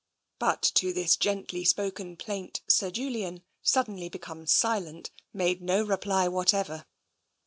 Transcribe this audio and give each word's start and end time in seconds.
But 0.39 0.63
to 0.73 0.93
this 0.93 1.15
gently 1.15 1.63
spoken 1.63 2.17
plaint 2.17 2.61
Sir 2.67 2.89
Julian, 2.89 3.43
suddenly 3.61 4.09
become 4.09 4.47
silent, 4.47 5.11
made 5.31 5.61
no 5.61 5.83
reply 5.83 6.27
whatever. 6.27 6.87